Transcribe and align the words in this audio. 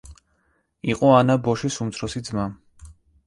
იყო 0.93 1.11
ანა 1.17 1.35
ბოშის 1.47 1.77
უმცროსი 1.87 2.23
ძმა. 2.31 2.47